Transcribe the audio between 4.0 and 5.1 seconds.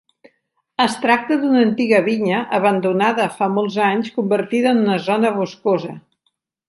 convertida en una